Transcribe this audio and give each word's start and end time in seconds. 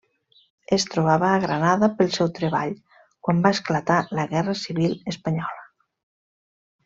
Es 0.77 0.85
trobava 0.93 1.27
a 1.31 1.41
Granada 1.43 1.89
pel 1.99 2.09
seu 2.15 2.31
treball 2.39 2.73
quan 3.27 3.43
va 3.45 3.51
esclatar 3.57 3.99
la 4.21 4.27
Guerra 4.33 4.57
Civil 4.63 4.97
Espanyola. 5.15 5.69